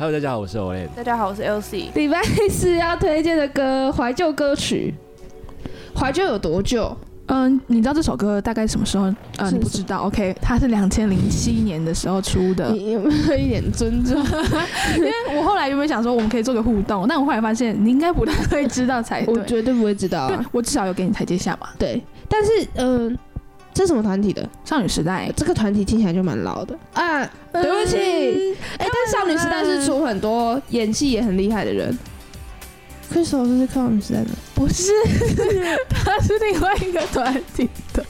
[0.00, 0.86] Hello，大家好，我是 Olen。
[0.94, 1.92] 大家好，我是 LC。
[1.96, 4.94] 礼拜四要推荐的歌，怀旧歌曲。
[5.92, 6.96] 怀旧有多久？
[7.26, 9.06] 嗯，你知道这首歌大概什么时候？
[9.38, 12.70] 嗯，是你不知道？OK，它是两千零七年的时候出的。
[12.70, 14.16] 你 有没有一点尊重？
[14.98, 19.34] 因为我后来原本想说我们可以做个互动，但我后来发现你应该不太会知道才对。
[19.34, 20.30] 我绝对不会知道。
[20.52, 21.70] 我至少有给你台阶下嘛。
[21.76, 23.18] 对，但是嗯、
[23.78, 24.44] 这是什么团体的？
[24.64, 27.24] 少女时代，这个团体听起来就蛮老的啊。
[27.52, 31.96] 对不起，哎、但少女时代是出很多演技也很厉害的人。
[33.08, 34.90] Crystal 是少女时代的，不是，
[35.88, 38.04] 他是另外一个团体的。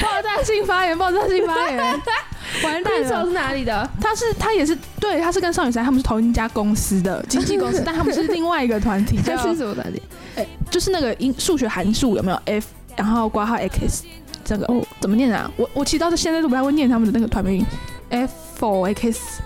[0.00, 1.76] 爆炸性发言，爆炸性发言，
[2.64, 3.24] 完蛋 Crystal 了。
[3.26, 3.90] 是哪里的？
[4.00, 10.00] 他是他也是对，他是跟少女时代他们是同一家公司的 经纪公司，但他们是另外一个团体，这是什么团体？
[10.36, 14.04] 哎就是那个英数学函数有没有 f，然后挂号 x，
[14.48, 15.50] 这个哦怎么念啊？
[15.56, 17.62] 我我其实到现在都不太会念他们的那个团名
[18.08, 19.42] ，f for x。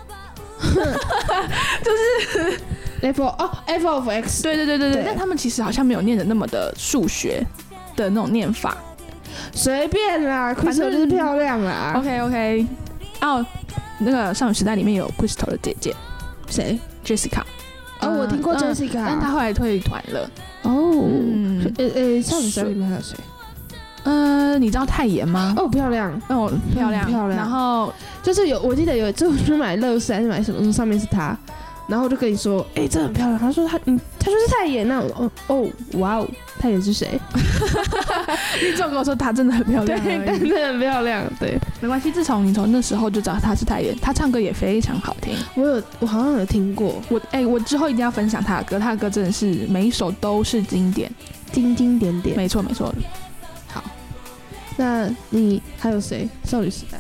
[3.03, 4.45] F 哦，F of X。
[4.45, 7.45] 对对对对对，但他们其实好像没有念的那么的数学
[7.97, 8.77] 的那种念法。
[9.53, 11.95] 随便啦反正，Crystal 就是漂亮啦。
[11.97, 12.65] OK OK，
[13.23, 13.45] 哦，
[13.99, 15.93] 那个少女时代里面有 Crystal 的姐姐
[16.49, 17.43] 谁？Jessica，
[17.99, 20.31] 哦，我听过嗯 Jessica，但她后来退团了。
[20.63, 23.17] 哦，嗯呃呃，少女时代里面还有谁？
[24.05, 25.55] 呃，你知道泰妍吗？
[25.57, 31.37] 哦，漂亮，哦，漂亮漂亮然后就是有，我记得有一次我去买乐视还是买什么，上面是她，
[31.87, 33.39] 然后我就跟你说，哎、这很漂亮。
[33.39, 36.29] 他说他，嗯，他说是泰妍那我哦哦，哇哦，
[36.59, 37.19] 泰妍是谁？
[38.63, 41.25] 你总跟我说她真的很漂亮对，，但真的很漂亮。
[41.39, 42.11] 对没关系。
[42.11, 45.35] 自从你从那时候就知道她是泰妍，她唱歌也非常好听。
[45.55, 51.11] 我有，我好像有听过，我哎、我之后一定要分享她的歌，她的歌真的是每一首都是经典。
[51.53, 52.37] 经经典典。
[52.37, 52.95] 没错没错，
[54.77, 56.29] 那你还有谁？
[56.45, 56.99] 少女时代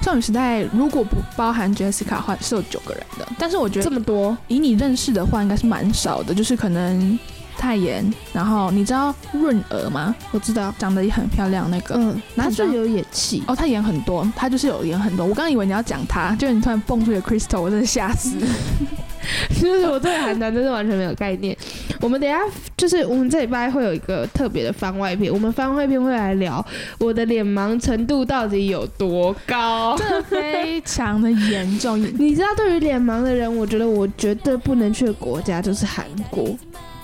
[0.00, 7.18] 少女时代如果不包含 Jessica 的话是有九个人的，但是我觉得这么多，以你认识的话应该是蛮少的，就是可能
[7.56, 10.12] 泰妍，然后你知道润儿吗？
[10.32, 10.74] 我知道。
[10.78, 11.94] 长得也很漂亮那个。
[11.94, 13.44] 嗯，那你知道他就有演戏。
[13.46, 15.24] 哦，她演很多，她就是有演很多。
[15.24, 18.36] 我刚刚以为你要讲她，就你突然蹦出一个 Crystal，我真的吓死。
[19.60, 21.56] 就是我对韩团真是完全没有概念。
[22.00, 22.40] 我们等一下
[22.76, 26.64] 就是我们这礼拜会有一个特别的番外篇，我们番外篇会来聊
[26.98, 29.96] 我的脸盲程度到底有多高。
[29.96, 32.00] 真的非常的严重。
[32.18, 36.44] 你知道，对于脸盲的人，我觉得我绝对不能去的国家就是韩国。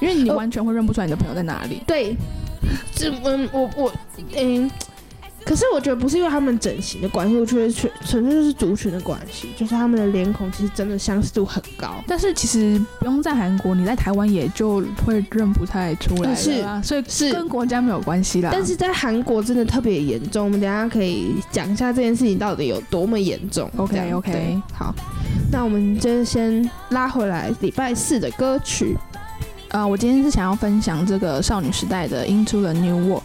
[0.00, 1.82] 因为你完全会认不出来你的朋友在哪里。
[1.86, 2.16] 对，
[2.94, 3.92] 这嗯，我我
[4.36, 4.70] 嗯。
[5.44, 12.02] 可是我觉得不是因为他们整形的关系，我觉得纯纯粹就是族群的关系，就是他们的脸孔其实真的相似度很高。
[12.06, 18.50] 但是其实不用在韩国，你在台湾也就会认不太出来了啦，所以是跟国家没有关系啦。
[18.52, 23.70] 但是在韩国真的特别严重，我们等下可以讲一下这件事情到底有多么严重。
[23.76, 24.94] OK OK，好，
[25.50, 28.94] 那我们就先拉回来礼拜四的歌曲。
[29.70, 33.22] 呃，我今天是想要分享这个少女时代的《Into the New World》。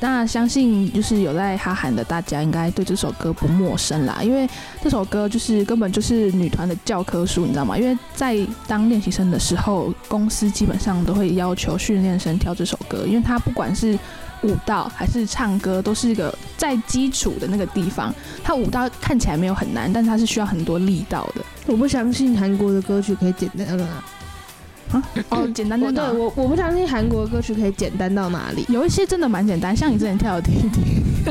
[0.00, 4.48] 那相信就是有在哈韩的大家应该对这首歌不陌生啦，因为
[4.82, 7.78] 这首歌就是根本就是女团的教科书，你知道吗？
[7.78, 8.36] 因为在
[8.66, 13.98] 当练习生的时候，公司基本上都会要求训练生跳这首歌，因为它不管是
[14.42, 18.14] 舞蹈还是唱歌，都是一个在基础的那个地方。
[18.44, 21.42] 它舞蹈看起来没有很难，但是它是需要很多力道的。
[21.66, 23.84] 我不相信韩国的歌曲可以简单到
[24.98, 25.24] 哪。
[25.30, 28.64] 哦，简单的对我我不相信韩国歌曲可以简单到哪里。
[28.68, 31.02] 有一些真的蛮简单，像你之前跳的 T T，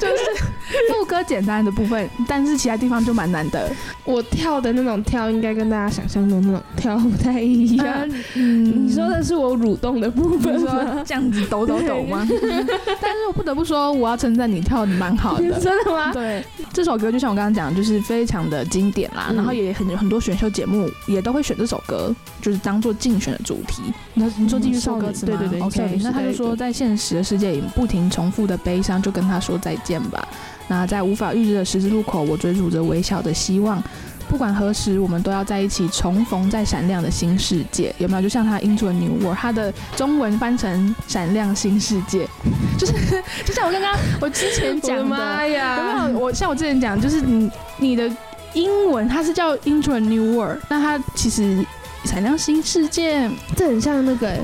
[0.00, 0.44] 就是
[0.92, 3.70] 副歌简单的部分，但是其他地方就蛮难的。
[4.04, 8.08] 我跳的那种跳，应该跟大家想象中那种跳不太一样。
[8.34, 11.02] 嗯你说的是我蠕动的部分说吗？
[11.06, 12.26] 这样子抖抖抖吗？
[13.00, 15.60] 但是我不得不说，我要称赞你跳的蛮好的。
[15.60, 16.12] 真的吗？
[16.12, 23.82] 对，这首歌就像我刚刚讲，就是非常的经典啦，嗯然后也很很多选秀节目也都会选这首歌，就是当做竞选的主题。
[24.14, 25.36] 那你说继续说歌词吗？
[25.38, 30.26] 对对对那他就说，在现实的世界里不停重复的悲伤，就跟他说再见吧。
[30.68, 33.82] 那在无法预知的十字路口，我追逐着微小的希望。
[34.28, 38.22] 不管何时，我们都要在一起重逢在闪亮的新世界，有没有？
[38.22, 42.26] 就像他 Into a New World，他的中文翻成闪亮新世界，
[42.78, 42.94] 就是
[43.44, 46.08] 就像我刚刚我之前讲的，妈呀有！
[46.08, 46.18] 没有？
[46.18, 48.10] 我像我之前讲，就是你你的
[48.54, 51.62] 英文它是叫 Into a New World，那它其实
[52.04, 54.40] 闪亮新世界这很像那个欸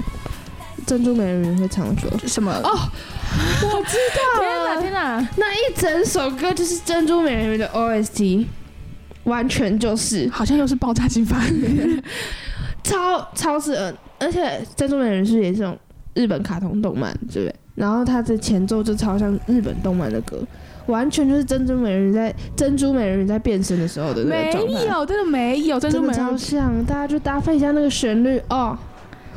[0.87, 2.17] 珍珠美人鱼会唱的歌。
[2.27, 2.51] 什么？
[2.65, 2.71] 哦，
[3.63, 5.29] 我知道天哪，天哪！
[5.37, 8.47] 那一整首歌就是珍珠美人鱼的 OST，
[9.25, 12.03] 完全就是好像又是爆炸性发言。
[12.83, 15.79] 超超适合，而且珍珠美人鱼是也是这种
[16.15, 17.55] 日本卡通动漫，对不对？
[17.79, 20.43] 然后它的前奏就超像日本动漫的歌，
[20.87, 24.85] 完全就是珍珠美人鱼在珍珠美人鱼在变身的时候的那没个状态。
[24.85, 28.77] 有，真的没有，珍珠真的美人超像，大家就搭配一下那个旋律哦。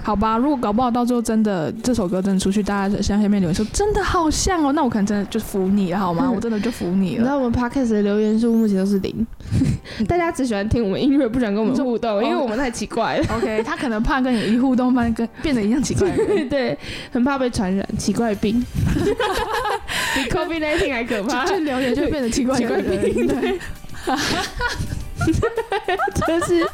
[0.04, 6.24] 好吧，如果搞不好到最后真的这首歌真的出去，大家在下面留言说真的好像哦，那我可能真的就服你了好吗？
[6.26, 7.18] 嗯 我真的就服你了。
[7.18, 9.28] 你知道我们 podcast 的留言数目前都是零，
[10.08, 13.26] 大家只喜欢听我们音乐，不喜欢跟我们互动，因为我们太奇怪了。
[13.36, 16.10] OK，他可能怕跟你一互动，般跟变得一样奇怪。
[16.50, 16.78] 对，
[17.12, 18.64] 很怕被传染奇怪病，
[20.16, 21.46] 比 COVID 1 9还可怕。
[21.46, 22.98] 就留言就会变得奇怪奇怪的。
[22.98, 23.60] 病对，
[26.28, 26.66] 就是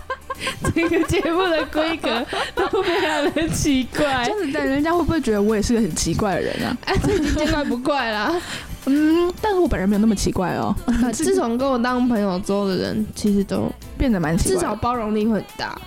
[0.74, 2.26] 这个节目的规格
[2.56, 6.78] 都非常的奇怪这，样子，但人家会不会觉得我也是个很奇怪的人啊？
[6.86, 8.34] 哎，这已经见怪不怪啦。
[8.88, 10.74] 嗯，但是我本人没有那么奇怪哦，
[11.14, 14.58] 自从跟我当朋友之后的人，其实都变得蛮奇至。
[14.60, 15.80] 少包容力会很大，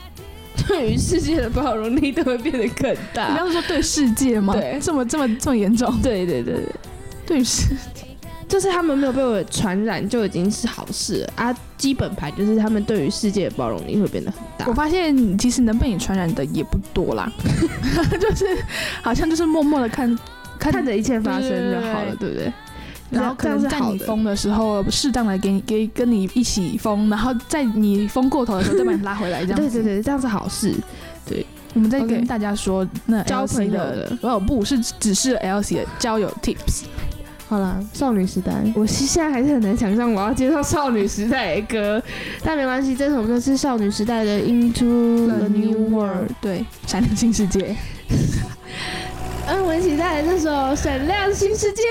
[0.68, 3.36] 对于世界的包容力都会变得更大你大。
[3.38, 4.54] 刚是说对世界吗？
[4.54, 5.90] 对这么这么这么严重？
[6.02, 6.64] 对对对对，
[7.26, 7.74] 对于世，
[8.46, 11.56] 就是他们没有被我传染就已经是好事了啊。
[11.78, 14.74] 基本盘就是他们对于世界的包容力会变得很大我。
[14.74, 17.32] 发现其实能被你传染的也不多啦，
[18.20, 18.46] 就是
[19.02, 20.14] 好像就是默默的看
[20.58, 22.52] 看看着一切发生就好了，对对不对？
[23.10, 29.68] 然后可能在你疯的时候，适当的给你给跟你一起疯，然后在你疯过头的时候再把你拉回来，这样子。
[29.68, 30.74] 对对对，这样是好事。
[31.26, 36.84] 对我们再跟大家说，那交朋友的的，哦不是只是 LC 的交友 tips。
[37.48, 42.00] 好啦，少女时代，我现在还是很难想象我要介绍少女时代的歌，
[42.44, 46.30] 但没关系，这首歌是少女时代的《Into the New World》。
[46.40, 47.74] 对，闪亮新世界。
[49.52, 51.82] 嗯，我们一起带来这首《闪亮新世界》。